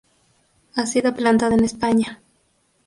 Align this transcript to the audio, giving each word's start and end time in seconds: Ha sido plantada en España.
Ha 0.73 0.87
sido 0.87 1.13
plantada 1.13 1.53
en 1.53 1.63
España. 1.63 2.23